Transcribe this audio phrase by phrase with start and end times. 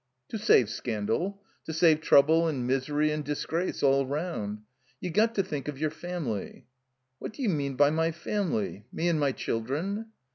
[0.29, 1.43] "To save scandal.
[1.65, 4.61] To save trouble and misery and disgrace all roimd.
[4.99, 6.65] You got to think of your family."
[7.19, 8.83] "What do you mean by my family?
[8.91, 10.07] Me and my children?"